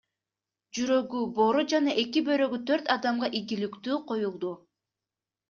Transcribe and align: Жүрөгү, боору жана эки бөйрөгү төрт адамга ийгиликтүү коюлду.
Жүрөгү, 0.77 1.19
боору 1.35 1.63
жана 1.73 1.93
эки 2.05 2.23
бөйрөгү 2.31 2.59
төрт 2.71 2.91
адамга 2.95 3.31
ийгиликтүү 3.43 4.01
коюлду. 4.11 4.57